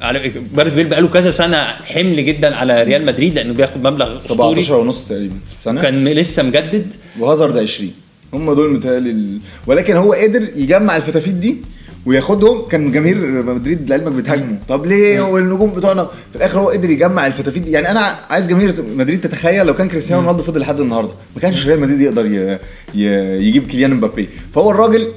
جاريث 0.01 0.73
بيل 0.73 0.87
بقاله 0.87 1.07
كذا 1.07 1.31
سنة 1.31 1.57
حمل 1.63 2.25
جدا 2.25 2.55
على 2.55 2.83
ريال 2.83 3.05
مدريد 3.05 3.35
لأنه 3.35 3.53
بياخد 3.53 3.83
مبلغ 3.83 4.19
17 4.21 4.75
ونص 4.75 5.05
تقريبا 5.05 5.35
في 5.47 5.51
السنة. 5.51 5.81
كان 5.81 6.07
لسه 6.07 6.43
مجدد. 6.43 6.85
وهازارد 7.19 7.57
20 7.57 7.91
هم 8.33 8.53
دول 8.53 8.73
متهيألي 8.73 9.11
ال... 9.11 9.39
ولكن 9.67 9.95
هو 9.95 10.13
قدر 10.13 10.47
يجمع 10.55 10.97
الفتافيت 10.97 11.33
دي 11.33 11.57
وياخدهم. 12.05 12.67
كان 12.67 12.91
جماهير 12.91 13.17
مدريد 13.43 13.89
لعلمك 13.89 14.11
بتهاجمه. 14.11 14.57
طب 14.69 14.85
ليه 14.85 15.21
هو 15.21 15.37
النجوم 15.37 15.73
بتوعنا؟ 15.73 16.03
في 16.03 16.35
الآخر 16.35 16.59
هو 16.59 16.69
قدر 16.69 16.89
يجمع 16.89 17.27
الفتافيت 17.27 17.63
دي. 17.63 17.71
يعني 17.71 17.91
أنا 17.91 18.15
عايز 18.29 18.47
جماهير 18.47 18.75
مدريد 18.95 19.21
تتخيل 19.21 19.65
لو 19.65 19.73
كان 19.73 19.89
كريستيانو 19.89 20.21
رونالدو 20.21 20.43
فضل 20.43 20.59
لحد 20.59 20.79
النهارده. 20.79 21.11
ما 21.35 21.41
كانش 21.41 21.67
ريال 21.67 21.79
مدريد 21.79 22.01
يقدر 22.01 22.25
ي... 22.25 22.59
ي... 22.95 23.03
يجيب 23.47 23.67
كيليان 23.67 23.93
مبابي. 23.93 24.29
فهو 24.55 24.71
الراجل 24.71 25.07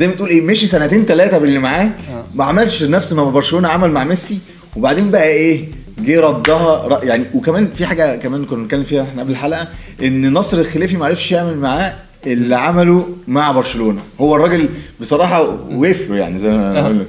زي 0.00 0.06
ما 0.06 0.14
تقول 0.14 0.28
إيه 0.28 0.40
مشي 0.40 0.66
سنتين 0.66 1.04
ثلاثة 1.04 1.38
باللي 1.38 1.58
معاه 1.58 1.90
ما 2.34 2.44
عملش 2.44 2.82
نفس 2.82 3.12
ما 3.12 3.24
برشلونة 3.24 3.68
عمل 3.68 3.90
مع 3.90 4.04
ميسي 4.04 4.38
وبعدين 4.76 5.10
بقى 5.10 5.28
إيه 5.28 5.64
جه 5.98 6.20
ردها 6.20 7.00
يعني 7.04 7.24
وكمان 7.34 7.68
في 7.76 7.86
حاجة 7.86 8.16
كمان 8.16 8.44
كنا 8.44 8.58
بنتكلم 8.62 8.84
فيها 8.84 9.02
إحنا 9.02 9.22
قبل 9.22 9.30
الحلقة 9.30 9.68
ان 10.02 10.32
نصر 10.32 10.58
الخليفي 10.58 10.96
ما 10.96 11.06
عرفش 11.06 11.32
يعمل 11.32 11.56
معاه 11.56 11.94
اللي 12.26 12.56
عمله 12.56 13.08
مع 13.28 13.52
برشلونة. 13.52 14.00
هو 14.20 14.36
الراجل 14.36 14.68
بصراحة 15.00 15.42
وقف 15.70 16.10
له 16.10 16.16
يعني 16.16 16.38
زي 16.38 16.48
ما 16.48 16.82
بقول 16.82 16.98
لك. 17.00 17.06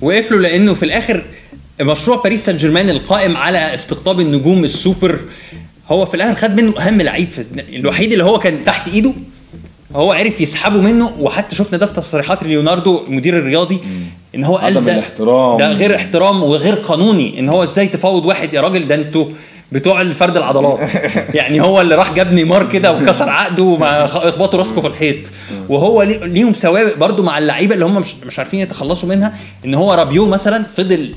وقف 0.00 0.32
له 0.32 0.38
لأنه 0.38 0.74
في 0.74 0.82
الآخر 0.82 1.24
مشروع 1.80 2.22
باريس 2.22 2.44
سان 2.46 2.56
جيرمان 2.56 2.90
القائم 2.90 3.36
على 3.36 3.74
استقطاب 3.74 4.20
النجوم 4.20 4.64
السوبر 4.64 5.20
هو 5.88 6.06
في 6.06 6.14
الآخر 6.14 6.34
خد 6.34 6.60
منه 6.60 6.78
أهم 6.80 7.00
لعيب 7.02 7.28
الوحيد 7.72 8.12
اللي 8.12 8.24
هو 8.24 8.38
كان 8.38 8.64
تحت 8.64 8.88
إيده 8.88 9.12
هو 9.96 10.12
عرف 10.12 10.40
يسحبه 10.40 10.80
منه 10.80 11.12
وحتى 11.18 11.54
شفنا 11.56 11.78
ده 11.78 11.86
في 11.86 11.94
تصريحات 11.94 12.42
ليوناردو 12.42 13.00
المدير 13.08 13.38
الرياضي 13.38 13.80
إن 14.34 14.44
هو 14.44 14.56
قال 14.56 14.84
ده 14.84 14.94
الاحترام. 14.94 15.56
ده 15.58 15.72
غير 15.72 15.96
احترام 15.96 16.42
وغير 16.42 16.74
قانوني 16.74 17.38
إن 17.38 17.48
هو 17.48 17.62
إزاي 17.62 17.88
تفاوض 17.88 18.26
واحد 18.26 18.54
يا 18.54 18.60
راجل 18.60 18.88
ده 18.88 18.94
أنتوا 18.94 19.26
بتوع 19.72 20.04
فرد 20.12 20.36
العضلات. 20.36 20.78
يعني 21.38 21.60
هو 21.62 21.80
اللي 21.80 21.94
راح 21.94 22.12
جاب 22.12 22.32
نيمار 22.32 22.72
كده 22.72 22.92
وكسر 22.92 23.28
عقده 23.28 23.62
وما 23.62 24.04
اخبطوا 24.04 24.58
راسكم 24.58 24.80
في 24.80 24.86
الحيط. 24.86 25.16
وهو 25.68 26.02
لي- 26.02 26.20
ليهم 26.22 26.54
سوابق 26.54 26.96
برضو 26.96 27.22
مع 27.22 27.38
اللعيبة 27.38 27.74
اللي 27.74 27.84
هم 27.84 27.96
مش 28.00 28.14
مش 28.26 28.38
عارفين 28.38 28.60
يتخلصوا 28.60 29.08
منها 29.08 29.34
إن 29.64 29.74
هو 29.74 29.94
رابيو 29.94 30.26
مثلا 30.26 30.64
فضل 30.76 31.14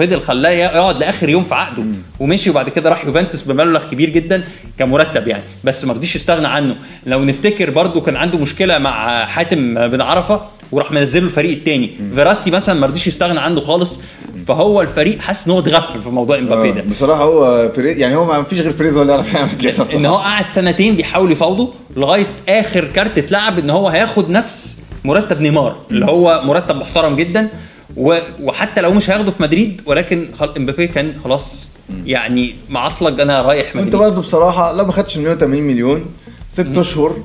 فضل 0.00 0.20
خلاه 0.20 0.50
يقعد 0.50 0.98
لآخر 0.98 1.28
يوم 1.28 1.42
في 1.42 1.54
عقده. 1.54 1.82
ومشي 2.20 2.50
وبعد 2.50 2.68
كده 2.68 2.90
راح 2.90 3.04
يوفنتوس 3.04 3.42
بمبلغ 3.42 3.90
كبير 3.90 4.10
جدا 4.10 4.42
كمرتب 4.78 5.28
يعني. 5.28 5.42
بس 5.64 5.84
ما 5.84 5.92
رضيش 5.92 6.16
يستغنى 6.16 6.46
عنه. 6.46 6.76
لو 7.06 7.24
نفتكر 7.24 7.70
برضو 7.70 8.00
كان 8.00 8.16
عنده 8.16 8.38
مشكلة 8.38 8.78
مع 8.78 9.24
حاتم 9.24 9.88
بن 9.88 10.00
عرفة 10.00 10.40
وراح 10.72 10.92
منزله 10.92 11.24
الفريق 11.24 11.50
التاني. 11.50 11.90
فيراتي 12.14 12.50
مثلا 12.50 12.80
ما 12.80 12.86
رضيش 12.86 13.06
يستغنى 13.06 13.40
عنه 13.40 13.60
خالص. 13.60 14.00
فهو 14.46 14.82
الفريق 14.82 15.20
حاسس 15.20 15.46
إن 15.46 15.52
هو 15.52 15.58
اتغفل 15.58 16.02
في 16.02 16.08
موضوع 16.08 16.38
امبابي 16.38 16.72
ده. 16.72 16.80
آه، 16.80 16.84
بصراحة 16.84 17.24
هو 17.24 17.68
بيريز 17.76 17.98
يعني 17.98 18.16
هو 18.16 18.24
ما 18.24 18.42
فيش 18.42 18.60
غير 18.60 18.72
بيريز 18.72 18.96
هو 18.96 19.02
اللي 19.02 19.12
يعرف 19.12 19.34
يعمل 19.34 19.50
كده 19.62 19.86
ان. 19.94 20.06
هو 20.06 20.16
قعد 20.16 20.50
سنتين 20.50 20.96
بيحاول 20.96 21.32
يفاوضه 21.32 21.72
لغاية 21.96 22.26
آخر 22.48 22.84
كارت 22.84 23.18
اتلعب 23.18 23.58
إن 23.58 23.70
هو 23.70 23.88
هياخد 23.88 24.30
نفس 24.30 24.76
مرتب 25.04 25.40
نيمار 25.40 25.76
اللي 25.90 26.06
هو 26.06 26.42
مرتب 26.44 26.76
محترم 26.76 27.16
جدا. 27.16 27.48
وحتى 27.96 28.80
لو 28.80 28.92
مش 28.92 29.10
هياخده 29.10 29.30
في 29.30 29.42
مدريد 29.42 29.80
ولكن 29.86 30.26
إمبابي 30.56 30.86
كان 30.86 31.12
خلاص 31.24 31.68
يعني 32.06 32.54
معصلج 32.68 33.20
أنا 33.20 33.42
رايح 33.42 33.76
ريال 33.76 33.86
مدريد. 33.94 33.96
برضه 34.02 34.20
بصراحة 34.20 34.72
لو 34.72 34.84
ما 34.84 34.92
خدش 34.92 35.16
ال 35.16 35.22
180 35.22 35.62
مليون 35.62 36.04
ست 36.50 36.78
أشهر 36.78 37.16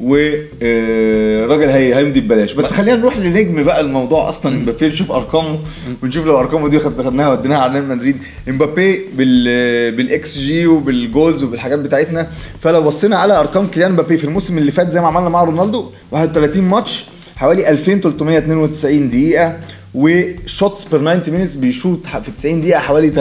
والراجل 0.00 1.68
هي 1.68 1.94
هيمضي 1.96 2.20
ببلاش. 2.20 2.52
بس 2.52 2.64
خلينا 2.70 2.96
نروح 2.96 3.16
لنجم 3.18 3.62
بقى 3.62 3.80
الموضوع 3.80 4.28
أصلا. 4.28 4.54
إمبابي 4.54 4.88
نشوف 4.88 5.12
أرقامه 5.12 5.58
ونشوف 6.02 6.26
لو 6.26 6.38
أرقامه 6.40 6.68
دي 6.68 6.78
خد- 6.78 7.02
خدناها 7.02 7.28
وديناها 7.32 7.58
على 7.58 7.72
ريال 7.72 7.88
مدريد. 7.88 8.16
إمبابي 8.48 9.00
بال 9.16 9.92
بال 9.96 10.38
xG 10.38 10.66
وبال 10.66 10.95
goals 10.95 11.42
وبالحاجات 11.42 11.78
بتاعتنا. 11.78 12.26
فلو 12.62 12.82
بصينا 12.82 13.16
على 13.16 13.40
أرقام 13.40 13.66
كيليان 13.66 13.90
إمبابي 13.90 14.18
في 14.18 14.24
الموسم 14.24 14.58
اللي 14.58 14.72
فات 14.72 14.90
زي 14.90 15.00
ما 15.00 15.06
عملنا 15.06 15.28
مع 15.28 15.44
رونالدو 15.44 15.90
31 16.10 16.62
ماتش 16.64 17.04
حوالي 17.36 17.68
2392 17.70 19.10
دقيقة. 19.10 19.56
و 19.94 20.09
shots 20.09 20.84
per 20.84 21.00
90 21.20 21.38
minutes 21.38 21.54
بيشوط 21.54 22.06
في 22.06 22.30
90 22.36 22.60
دقيقة 22.60 22.80
حوالي 22.80 23.10
3.8 23.10 23.12
3.9 23.12 23.16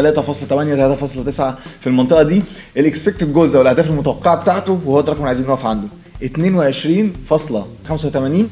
في 1.81 1.87
المنطقة 1.87 2.23
دي. 2.23 2.41
ال 2.77 2.84
expected 2.84 3.33
goals 3.33 3.55
أو 3.55 3.61
الأهداف 3.61 3.89
المتوقعة 3.89 4.35
بتاعته 4.41 4.79
وهو 4.85 5.01
ده 5.01 5.13
اللي 5.13 5.23
عايزين 5.25 5.47
نقف 5.47 5.65
عنده. 5.65 5.87
22.85 6.23 6.25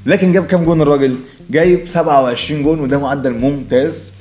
لكن 0.05 0.31
جاب 0.31 0.45
كام 0.45 0.65
جون 0.65 0.81
الراجل؟ 0.81 1.15
جايب 1.49 1.87
27 1.87 2.63
جون 2.63 2.79
وده 2.79 2.97
معدل 2.97 3.31
ممتاز. 3.31 4.11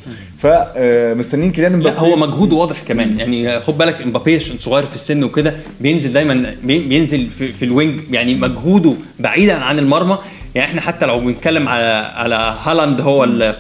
فمستنيين 0.43 1.53
كيليان 1.53 1.75
امبابي 1.75 1.99
هو 1.99 2.17
مجهوده 2.17 2.57
واضح 2.57 2.83
كمان. 2.83 3.19
يعني 3.19 3.61
خد 3.61 3.79
بالك 3.79 4.03
امبابي 4.03 4.37
عشان 4.37 4.59
صغير 4.59 4.87
في 4.87 4.95
السن 4.95 5.25
وكده 5.25 5.55
بينزل 5.81 6.13
دايما 6.13 6.55
بي- 6.65 6.79
بينزل 6.89 7.27
في, 7.39 7.53
في 7.53 7.65
ال 7.65 7.71
wing. 7.71 8.01
يعني 8.11 8.35
مجهوده 8.35 8.93
بعيدا 9.19 9.55
عن 9.55 9.79
المرمى. 9.79 10.19
يعني 10.55 10.69
إحنا 10.71 10.81
حتى 10.81 11.07
لو 11.07 11.21
بنتكلم 11.21 11.69
على 11.69 11.85
على 12.17 12.55
هالاند 12.65 13.01
هو 13.01 13.25
ال- 13.25 13.55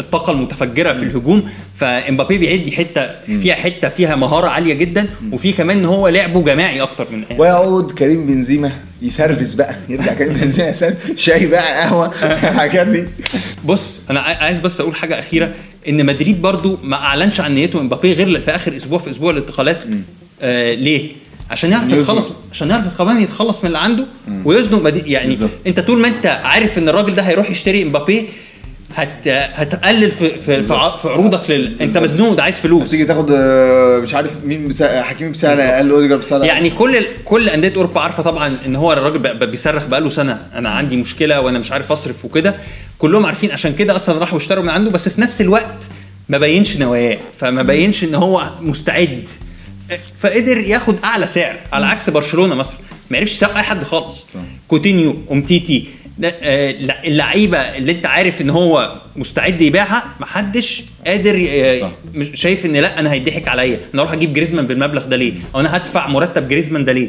الطاقة 0.00 0.30
المتفجرة 0.30 0.92
في 0.92 1.02
الهجوم. 1.02 1.50
فإمبابي 1.78 2.38
بيعدي 2.38 2.72
حتة 2.72 3.06
فيها 3.26 3.54
حتة 3.54 3.88
فيها 3.88 4.16
مهارة 4.16 4.48
عالية 4.48 4.74
جدا 4.74 5.06
وفي 5.32 5.52
كمان 5.52 5.78
إن 5.78 5.84
هو 5.84 6.08
لعبه 6.08 6.42
جماعي 6.42 6.80
أكتر 6.82 7.06
من 7.12 7.24
ويعود 7.38 7.92
كريم 7.92 8.26
بنزيما 8.26 8.72
ي 9.02 9.08
service 9.08 9.54
بقى. 9.54 9.74
يرجع 9.88 10.14
كريم 10.14 10.32
بنزيما 10.34 10.68
ي 10.68 10.71
service 10.71 10.96
شاي 11.16 11.46
بقى 11.46 11.80
قهوة. 11.82 12.06
الحاجات 12.22 12.86
دي. 12.86 13.06
بص 13.64 14.00
أنا 14.10 14.20
عاي- 14.20 14.34
عايز 14.34 14.60
بس 14.60 14.80
أقول 14.80 14.96
حاجة 14.96 15.18
أخيرة. 15.18 15.50
إن 15.88 16.06
مدريد 16.06 16.42
برضو 16.42 16.78
ما 16.82 16.96
أعلنش 16.96 17.40
عن 17.40 17.54
نيته 17.54 17.80
إمبابي 17.80 18.12
غير 18.12 18.40
في 18.40 18.50
آخر 18.54 18.76
أسبوع 18.76 18.98
في 18.98 19.10
أسبوع 19.10 19.30
الانتقالات. 19.30 19.78
آه 20.42 20.74
ليه؟ 20.74 21.08
عشان 21.50 21.72
يعرف. 21.72 21.90
يتخلص 21.90 22.32
عشان 22.52 22.70
يعرف 22.70 22.98
كمان 22.98 23.20
يتخلص 23.20 23.60
من 23.64 23.66
اللي 23.66 23.78
عنده 23.78 24.04
ويزنق. 24.44 24.92
يعني 25.06 25.28
بالظبط. 25.28 25.50
انت 25.66 25.80
طول 25.80 25.98
ما 25.98 26.08
انت 26.08 26.26
عارف 26.26 26.78
ان 26.78 26.88
الراجل 26.88 27.14
ده 27.14 27.22
هيروح 27.22 27.50
يشتري 27.50 27.82
امبابي 27.82 28.28
هت... 28.96 29.28
هتقلل 29.28 30.10
في 30.10 30.38
في, 30.40 30.62
في, 30.62 30.74
عروضك 31.04 31.50
لل... 31.50 31.76
انت 31.82 31.98
مزنوق 31.98 32.34
ده 32.34 32.42
عايز 32.42 32.58
فلوس. 32.58 32.90
تيجي 32.90 33.04
تاخد 33.04 33.30
آه، 33.30 33.98
مش 33.98 34.14
عارف 34.14 34.30
مين 34.44 34.68
بسا... 34.68 35.02
حكيمي 35.02 35.30
بسعر 35.30 35.60
أقل 35.60 35.90
اوديجار 35.90 36.18
بسعر 36.18 36.44
يعني 36.44 36.70
كل 36.70 37.04
كل 37.24 37.48
أندية 37.48 37.72
أوروبا 37.76 38.00
عارفة 38.00 38.22
طبعا 38.22 38.58
إن 38.66 38.76
هو 38.76 38.92
الراجل 38.92 39.18
بقى 39.18 39.50
بيصرخ 39.50 39.84
بقاله 39.84 40.10
سنة. 40.10 40.38
أنا 40.54 40.68
عندي 40.68 40.96
مشكلة 40.96 41.40
وأنا 41.40 41.58
مش 41.58 41.72
عارف 41.72 41.92
أصرف 41.92 42.24
وكده. 42.24 42.54
كلهم 42.98 43.26
عارفين 43.26 43.50
عشان 43.50 43.74
كده 43.74 43.96
أصلا 43.96 44.18
راحوا 44.18 44.38
اشتروا 44.38 44.62
من 44.62 44.68
عنده 44.68 44.90
بس 44.90 45.08
في 45.08 45.20
نفس 45.20 45.40
الوقت 45.40 45.84
ما 46.28 46.38
بينش 46.38 46.76
نواياه 46.76 47.18
فما 47.40 47.62
بينش 47.62 48.04
إن 48.04 48.14
هو 48.14 48.50
مستعد. 48.60 49.28
فقدر 50.20 50.58
ياخد 50.58 50.96
أعلى 51.04 51.26
سعر 51.26 51.56
على 51.72 51.86
عكس 51.86 52.10
برشلونة 52.10 52.54
مثلا. 52.54 52.76
ما 53.10 53.18
عرفش 53.18 53.32
يسوق 53.32 53.56
أي 53.56 53.62
حد 53.62 53.82
خالص. 53.84 54.26
كوتينيو 54.68 55.16
أمتيتي 55.32 55.88
آه، 56.24 56.70
اللعيبة 57.04 57.58
اللي 57.58 57.92
أنت 57.92 58.06
عارف 58.06 58.40
إن 58.40 58.50
هو 58.50 58.96
مستعد 59.16 59.60
يبيعها 59.62 60.04
محدش 60.20 60.84
قادر 61.06 61.46
آه، 61.50 61.90
شايف 62.34 62.66
إن 62.66 62.76
لأ 62.76 62.98
أنا 62.98 63.12
هيضحك 63.12 63.48
عليا. 63.48 63.80
أنا 63.94 64.02
أروح 64.02 64.12
أجيب 64.12 64.32
جريزمان 64.32 64.66
بالمبلغ 64.66 65.04
ده 65.04 65.16
ليه؟ 65.16 65.32
أو 65.54 65.60
أنا 65.60 65.76
هدفع 65.76 66.06
مرتب 66.06 66.48
جريزمان 66.48 66.84
ده 66.84 66.92
ليه؟ 66.92 67.08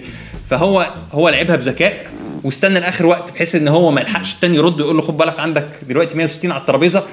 فهو 0.49 0.89
هو 1.11 1.29
لعبها 1.29 1.55
بذكاء 1.55 2.11
واستنى 2.43 2.79
لآخر 2.79 3.05
وقت 3.05 3.31
بحيث 3.31 3.55
إن 3.55 3.67
هو 3.67 3.91
ما 3.91 4.01
يلحقش 4.01 4.33
التاني 4.33 4.57
يرد 4.57 4.81
ويقول 4.81 4.95
له 4.95 5.01
خد 5.01 5.17
بالك 5.17 5.39
عندك 5.39 5.67
دلوقتي 5.89 6.15
160 6.17 6.51
على 6.51 6.61
الترابيزة. 6.61 7.03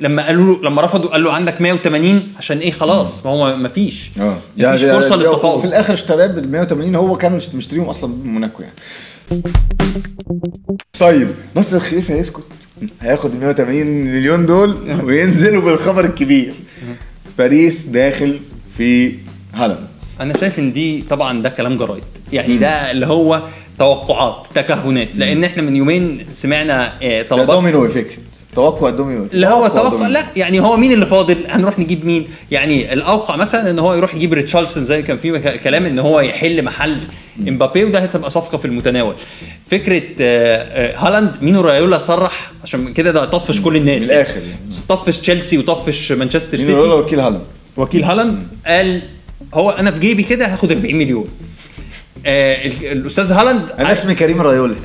لما 0.00 0.26
قالوا 0.26 0.56
له 0.56 0.62
لما 0.70 0.82
رفضوا 0.82 1.10
قال 1.10 1.24
له 1.24 1.32
عندك 1.32 1.60
180 1.60 2.22
عشان 2.38 2.58
إيه؟ 2.58 2.72
خلاص 2.72 3.26
ما 3.26 3.30
هو 3.32 3.56
ما 3.56 3.68
فيش. 3.68 4.10
آه. 4.20 4.38
ما 4.56 4.76
فيش 4.76 4.84
فرصة 4.84 5.16
للتفاوض. 5.16 5.58
وفي 5.58 5.66
الآخر 5.66 5.94
اشتراه 5.94 6.26
بال 6.26 6.50
180 6.52 6.94
هو 6.96 7.16
كان 7.16 7.32
مش- 7.32 7.48
مشتريهم 7.54 7.84
أصلا 7.84 8.10
من 8.24 8.32
موناكو 8.32 8.62
يعني. 8.62 8.74
طيب 11.00 11.28
ناصر 11.56 11.76
الخليفي 11.76 12.14
هيسكت. 12.14 12.42
هياخد 13.00 13.32
ال 13.34 13.40
180 13.40 13.86
مليون 13.86 14.46
دول 14.46 15.00
وينزل 15.04 15.62
بالخبر 15.62 16.04
الكبير. 16.04 16.54
باريس 17.38 17.86
داخل 17.86 18.38
في 18.78 19.12
هالاند. 19.54 19.86
أنا 20.20 20.36
شايف 20.38 20.58
إن 20.58 20.72
دي 20.72 21.04
طبعا 21.10 21.42
ده 21.42 21.48
كلام 21.48 21.76
جرايد. 21.78 22.02
يعني 22.32 22.56
ده 22.58 22.90
اللي 22.90 23.06
هو 23.06 23.42
توقعات 23.78 24.46
تكهنات. 24.54 25.08
لأن 25.14 25.44
إحنا 25.44 25.62
من 25.62 25.76
يومين 25.76 26.26
سمعنا 26.32 26.92
آه، 27.02 27.22
طلبات 27.22 27.46
domino 27.56 27.86
effect. 27.86 28.18
توقع 28.56 28.90
domino 28.90 29.22
effect. 29.22 29.34
اللي 29.34 29.46
هو 29.46 29.68
توقع. 29.68 30.06
لا 30.06 30.22
يعني 30.36 30.60
هو 30.60 30.76
مين 30.76 30.92
اللي 30.92 31.06
فاضل؟ 31.06 31.36
هنروح 31.48 31.78
نجيب 31.78 32.06
مين؟ 32.06 32.28
يعني 32.50 32.92
الأوقع 32.92 33.36
مثلا 33.36 33.70
إن 33.70 33.78
هو 33.78 33.94
يروح 33.94 34.14
يجيب 34.14 34.32
ريتشارلسون 34.34 34.84
زي 34.84 35.02
كان 35.02 35.16
في 35.16 35.58
كلام 35.64 35.86
إن 35.86 35.98
هو 35.98 36.20
يحل 36.20 36.62
محل 36.64 36.98
إمبابي 37.48 37.84
وده 37.84 37.98
هتبقى 37.98 38.30
صفقة 38.30 38.58
في 38.58 38.64
المتناول. 38.64 39.14
فكرة 39.70 40.02
آه، 40.20 40.56
آه، 40.90 40.96
هالاند 40.98 41.32
مينو 41.42 41.60
رايولا 41.60 41.98
صرح؟ 41.98 42.50
عشان 42.62 42.92
كده 42.92 43.10
ده 43.10 43.24
طفش 43.24 43.60
كل 43.60 43.76
الناس. 43.76 44.02
من 44.02 44.08
الآخر 44.08 44.36
يعني. 44.40 44.58
طفش 44.88 45.18
تشيلسي 45.18 45.58
وطفش 45.58 46.12
مانشستر 46.12 46.58
مين 46.58 46.70
هو 46.70 46.82
سيتي 46.82 46.88
وكيل 46.94 47.20
هالاند. 47.20 47.40
وكيل 47.76 48.04
هالاند 48.04 48.42
قال 48.66 49.02
هو 49.54 49.70
أنا 49.70 49.90
في 49.90 49.98
جيبي 50.00 50.22
كده 50.22 50.46
هاخد 50.52 50.72
40 50.72 50.94
مليون. 50.96 51.28
آه 52.26 52.66
ال- 52.66 52.84
الأستاذ 52.92 53.32
هالاند 53.32 53.62
أنا 53.78 53.92
اسمي 53.92 54.14
كريم 54.14 54.40
رايولا 54.42 54.74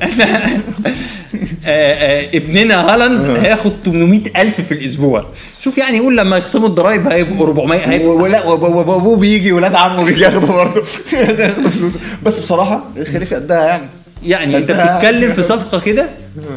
ابننا 2.34 2.94
هالاند 2.94 3.36
هياخد 3.36 3.72
800 3.84 4.20
ألف 4.36 4.60
في 4.60 4.72
الأسبوع. 4.72 5.24
شوف 5.60 5.78
يعني 5.78 5.96
يقول 5.96 6.16
لما 6.16 6.36
يخصموا 6.36 6.68
الضرايب 6.68 7.06
هيبقوا 7.06 7.46
400 7.46 7.80
هيبقى 7.80 8.08
ولا 8.08 8.44
وابوه 8.46 9.16
بيجي 9.16 9.52
ولاد 9.52 9.74
عمه 9.74 10.04
بيجي 10.04 10.20
ياخدوا 10.20 10.48
برضه. 10.48 10.82
ياخدوا 11.12 11.70
فلوس. 11.70 11.92
بس 12.22 12.38
بصراحة 12.38 12.84
الخليفه 12.96 13.36
قدها 13.36 13.66
يعني. 13.66 13.84
يعني 14.22 14.56
انت 14.56 14.72
بتتكلم 14.72 15.32
في 15.32 15.42
صفقة 15.42 15.80
كده 15.80 16.08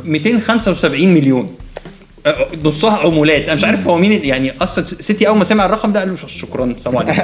275 0.05 1.13
مليون. 1.13 1.43
آه، 1.43 1.64
نصها 2.63 2.97
عمولات 2.97 3.43
أنا 3.43 3.55
مش 3.55 3.63
عارف 3.63 3.87
هو 3.87 3.97
مين 3.97 4.11
يعني 4.25 4.51
أصلا 4.61 4.85
سيتي 4.85 5.27
أول 5.27 5.37
ما 5.37 5.43
سمع 5.43 5.65
الرقم 5.65 5.91
ده 5.93 5.99
قال 5.99 6.09
له 6.09 6.15
شكرا 6.27 6.73
سلام 6.77 6.97
عليكم. 6.97 7.21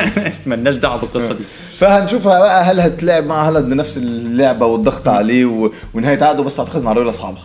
مالناش 0.46 0.74
دعوة 0.76 1.00
بالقصة 1.00 1.34
دي. 1.34 1.44
فهنشوفها 1.78 2.38
بقى 2.40 2.64
هل 2.64 2.80
هتلعب 2.80 3.24
مع 3.26 3.48
هالاند 3.48 3.72
نفس 3.72 3.96
اللعبة 3.96 4.66
والضغط 4.66 5.08
عليه. 5.08 5.70
ونهاية 5.94 6.24
عقده 6.24 6.42
بس 6.42 6.60
أعتقد 6.60 6.82
مع 6.82 6.92
رايولا 6.92 7.12
صعبه 7.12 7.38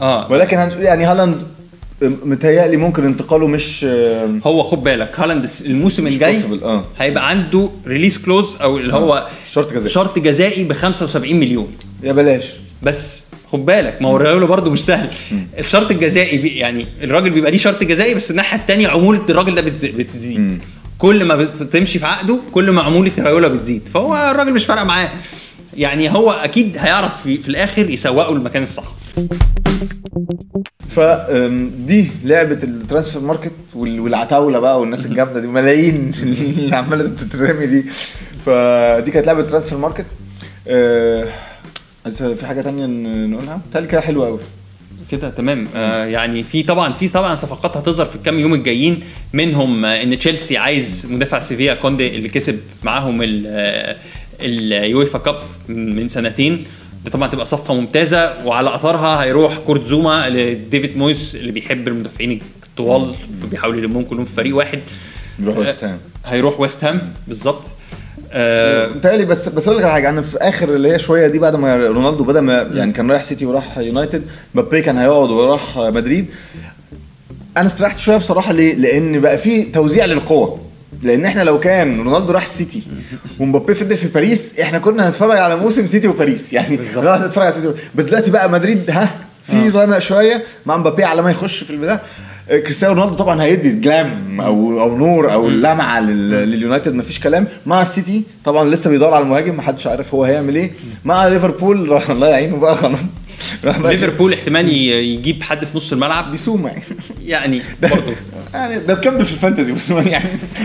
آه. 0.00 0.32
ولكن 0.32 0.58
هنشوف 0.58 0.80
يعني 0.80 1.04
هالاند 1.04 1.42
متهيألي 2.02 2.76
ممكن 2.76 3.04
انتقاله 3.04 3.46
مش 3.46 3.84
هو 4.46 4.62
خد 4.62 4.84
بالك 4.84 5.20
هالاند 5.20 5.48
الموسم 5.66 6.06
الجاي 6.06 6.42
آه. 6.62 6.84
هيبقى 6.98 7.28
عنده 7.30 7.68
release 7.86 8.18
clause 8.18 8.56
أو 8.62 8.78
اللي 8.78 8.94
هو 8.94 9.26
شرط 9.50 9.72
جزائي. 9.72 9.88
شرط 9.88 10.18
جزائي 10.18 10.64
ب 10.64 10.72
75 10.72 11.36
مليون. 11.36 11.68
يا 12.02 12.12
بلاش. 12.12 12.44
بس 12.82 13.22
خد 13.52 13.66
بالك 13.66 14.02
ما 14.02 14.08
هو 14.08 14.16
الريال 14.16 14.46
برضه 14.46 14.70
مش 14.70 14.84
سهل. 14.84 15.10
الشرط 15.58 15.90
الجزائي 15.90 16.38
بي 16.38 16.48
يعني 16.48 16.86
الراجل 17.02 17.30
بيبقى 17.30 17.50
ليه 17.50 17.58
شرط 17.58 17.84
جزائي 17.84 18.14
بس 18.14 18.30
الناحية 18.30 18.58
الثانية 18.58 18.88
عمولة 18.88 19.20
الراجل 19.30 19.54
ده 19.54 19.62
بتز- 19.62 19.94
بتزيد. 19.96 20.62
كل 20.98 21.24
ما 21.24 21.34
بتمشي 21.36 21.98
في 21.98 22.06
عقده 22.06 22.38
كل 22.52 22.70
ما 22.70 22.82
عمولة 22.82 23.12
رايولا 23.18 23.48
بتزيد. 23.48 23.82
فهو 23.94 24.30
الراجل 24.30 24.54
مش 24.54 24.64
فارقة 24.66 24.84
معاه. 24.84 25.08
يعني 25.76 26.10
هو 26.10 26.30
أكيد 26.30 26.76
هيعرف 26.78 27.22
في, 27.22 27.38
في 27.38 27.48
الآخر 27.48 27.90
يسوقه 27.90 28.32
المكان 28.32 28.62
الصح. 28.62 28.84
فدي 30.90 32.10
لعبة 32.24 32.58
ال 32.62 32.68
transfer 32.68 33.20
market 33.22 33.52
وال- 33.74 34.00
والعتاولة 34.00 34.58
بقى 34.58 34.80
والناس 34.80 35.06
الجامدة 35.06 35.40
دي 35.40 35.46
ملايين 35.46 36.12
اللي 36.22 36.76
عمالة 36.76 37.08
تترمي 37.08 37.66
دي. 37.66 37.84
فدي 38.46 39.10
كانت 39.10 39.26
لعبة 39.26 39.42
transfer 39.42 39.78
market. 39.78 40.06
آه، 40.68 41.28
بس 42.08 42.22
في 42.22 42.46
حاجة 42.46 42.60
تانية 42.62 42.86
نقولها؟ 43.26 43.60
تالي 43.72 43.86
كده 43.86 44.00
حلوة 44.00 44.26
قوي 44.26 44.38
كده 45.10 45.30
تمام. 45.30 45.68
آه 45.76 46.04
يعني 46.04 46.44
في 46.44 46.62
طبعا 46.62 46.92
في 46.92 47.08
طبعا 47.08 47.34
صفقات 47.34 47.76
هتظهر 47.76 48.06
في 48.06 48.16
الكام 48.16 48.38
يوم 48.38 48.54
الجايين. 48.54 49.00
منهم 49.32 49.84
آه 49.84 50.02
إن 50.02 50.18
تشيلسي 50.18 50.56
عايز 50.56 51.06
مدافع 51.10 51.40
سيفيا 51.40 51.74
كوندي 51.74 52.16
اللي 52.16 52.28
كسب 52.28 52.60
معاهم 52.82 53.20
ال 54.40 54.56
UEFA 54.56 55.18
Cup 55.18 55.36
من 55.68 56.08
سنتين. 56.08 56.64
دي 57.04 57.10
طبعا 57.10 57.28
تبقى 57.28 57.46
صفقة 57.46 57.74
ممتازة. 57.74 58.46
وعلى 58.46 58.74
أثرها 58.74 59.22
هيروح 59.22 59.58
كورت 59.58 59.84
زوما 59.86 60.28
لديفيد 60.28 60.96
مويس 60.96 61.34
اللي 61.36 61.52
بيحب 61.52 61.88
المدافعين 61.88 62.40
الطوال 62.66 63.14
بيحاول 63.50 63.78
يلمهم 63.78 64.04
كلهم 64.04 64.24
في 64.24 64.34
فريق 64.34 64.56
واحد. 64.56 64.80
يروح 65.38 65.56
ويست 65.58 65.84
هام. 65.84 65.98
هيروح 66.26 66.60
ويست 66.60 66.84
هام 66.84 67.12
بالظبط. 67.28 67.62
آه 68.32 68.86
بس 69.24 69.48
بس 69.48 69.68
أقول 69.68 69.78
لك 69.78 69.84
على 69.84 69.92
حاجة. 69.92 70.08
أنا 70.08 70.22
في 70.22 70.38
آخر 70.38 70.68
اللي 70.74 70.92
هي 70.92 70.98
شوية 70.98 71.26
دي 71.26 71.38
بعد 71.38 71.56
ما 71.56 71.76
رونالدو 71.76 72.24
بدأ 72.24 72.40
ما 72.40 72.70
يعني 72.74 72.92
كان 72.92 73.10
رايح 73.10 73.24
سيتي 73.24 73.46
وراح 73.46 73.78
يونايتد 73.78 74.22
مبابي 74.54 74.82
كان 74.82 74.98
هيقعد 74.98 75.30
وراح 75.30 75.78
مدريد. 75.78 76.26
أنا 77.56 77.66
استريحت 77.66 77.98
شوية 77.98 78.16
بصراحة 78.16 78.52
ليه؟ 78.52 78.74
لأن 78.74 79.20
بقى 79.20 79.38
في 79.38 79.62
توزيع 79.64 80.04
للقوة. 80.04 80.60
لأن 81.02 81.24
إحنا 81.24 81.42
لو 81.42 81.60
كان 81.60 82.00
رونالدو 82.00 82.32
راح 82.32 82.42
السيتي 82.42 82.82
ومبابي 83.40 83.74
فضل 83.74 83.96
في 83.96 84.06
باريس 84.08 84.58
إحنا 84.60 84.78
كنا 84.78 85.08
هنتفرج 85.08 85.38
على 85.38 85.56
موسم 85.56 85.86
سيتي 85.86 86.08
وباريس. 86.08 86.52
يعني 86.52 86.76
بالظبط. 86.76 87.04
راح 87.04 87.20
نتفرج 87.20 87.44
على 87.44 87.52
سيتي 87.54 87.72
بس 87.94 88.04
دلوقتي 88.04 88.30
بقى 88.30 88.50
مدريد 88.50 88.90
ها 88.90 89.10
في 89.46 89.68
رنق 89.68 89.98
شوية 89.98 90.42
مع 90.66 90.76
مبابي 90.76 91.04
على 91.04 91.22
ما 91.22 91.30
يخش 91.30 91.64
في 91.64 91.70
البدايه 91.70 91.94
آه، 91.94 92.00
كريستيانو 92.48 92.94
رونالدو 92.94 93.14
طبعا 93.14 93.42
هيدي 93.42 93.72
glam 93.72 94.40
أو 94.40 94.80
أو 94.80 94.96
نور 94.96 95.32
أو 95.32 95.48
لمعة 95.48 96.00
لل- 96.00 96.30
لليونايتد 96.30 96.94
مفيش 96.94 97.20
كلام. 97.20 97.46
مع 97.66 97.82
السيتي 97.82 98.22
طبعا 98.44 98.70
لسه 98.70 98.90
بيدور 98.90 99.14
على 99.14 99.22
المهاجم 99.22 99.56
محدش 99.56 99.86
عارف 99.86 100.14
هو 100.14 100.24
هيعمل 100.24 100.54
إيه. 100.56 100.70
مع 101.04 101.26
ليفربول 101.28 101.88
راح- 101.88 102.10
الله 102.14 102.28
يعينه 102.28 102.56
بقى 102.56 102.76
خلاص. 102.76 103.00
ليفربول 103.64 104.32
احتمال 104.32 104.68
يجيب 104.72 105.42
حد 105.42 105.64
في 105.64 105.76
نص 105.76 105.92
الملعب. 105.92 106.30
بيسوما 106.30 106.68
يعني. 106.70 106.82
يعني 107.26 107.62
برضه. 107.82 108.12
يعني 108.54 108.78
ده 108.78 108.94
بكمل 108.94 109.24
في 109.26 109.32
ال 109.32 109.37
fantasy 109.37 109.72
بس 109.72 109.90
يعني. 109.90 110.10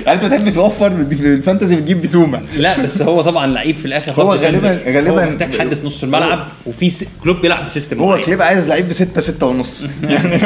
يعني 0.06 0.24
أنت 0.24 0.25
بتحب 0.25 0.50
توفر 0.54 0.90
في 0.90 1.25
ال 1.28 1.34
fantasy 1.34 1.75
بتجيب 1.75 2.02
بسومه 2.02 2.42
لا 2.56 2.82
بس 2.82 3.02
هو 3.02 3.22
طبعا 3.22 3.48
لعيب 3.48 3.75
في 3.75 3.86
الآخر 3.86 4.12
هو 4.12 4.36
غالباً-. 4.36 4.86
غالباً- 4.88 5.32
محتاج 5.34 5.60
حد 5.60 5.74
في 5.75 5.86
نص 5.88 6.04
الملعب 6.04 6.48
وفي 6.66 6.90
س... 6.90 7.06
كلوب 7.24 7.42
بيلعب 7.42 7.66
ب 7.66 7.70
system 7.70 8.00
هو. 8.00 8.18
كلوب 8.25 8.42
عايز 8.42 8.68
لعيب 8.70 8.90
بستة 8.90 9.22
ستة 9.22 9.46
ونص. 9.48 9.84
يعني. 10.04 10.42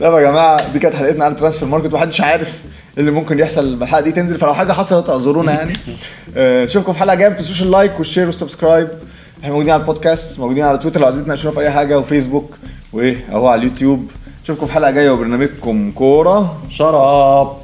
طب 0.00 0.12
يا 0.12 0.20
جماعة 0.20 0.72
دي 0.72 0.78
كانت 0.78 0.94
حلقتنا 0.94 1.24
عن 1.24 1.36
transfer 1.36 1.68
market 1.68 1.92
محدش 1.92 2.20
عارف 2.20 2.52
اللي 2.98 3.10
ممكن 3.10 3.38
يحصل 3.38 3.82
الحلقة 3.82 4.00
دي 4.00 4.12
تنزل. 4.12 4.38
فلو 4.38 4.54
حاجة 4.54 4.72
حصلت 4.72 5.10
أعذرونا 5.10 5.52
يعني. 5.52 5.72
آه، 6.36 6.64
نشوفكم 6.64 6.92
في 6.92 6.98
حلقة 6.98 7.14
جاية. 7.14 7.28
ما 7.28 7.34
تنسوش 7.34 7.62
ال 7.62 7.69
like 7.69 7.98
وال 7.98 8.06
share 8.06 8.26
وال 8.26 8.36
subscribe. 8.36 8.88
إحنا 9.38 9.50
موجودين 9.50 9.72
على 9.72 9.80
البودكاست 9.80 10.38
موجودين 10.38 10.64
على 10.64 10.78
تويتر. 10.78 11.00
لو 11.00 11.06
عايزين 11.06 11.24
تناقشونا 11.24 11.54
في 11.54 11.60
أي 11.60 11.70
حاجة 11.70 11.98
وفيسبوك 11.98 12.56
وايه 12.92 13.24
اهو 13.32 13.48
على 13.48 13.58
اليوتيوب. 13.58 14.10
نشوفكم 14.44 14.66
في 14.66 14.72
حلقة 14.72 14.90
جاية 14.90 15.10
وبرنامجكم 15.10 15.92
كورة. 15.92 16.62
شراب. 16.70 17.56